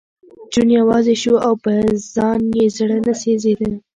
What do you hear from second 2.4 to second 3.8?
یې زړه نه سېزېده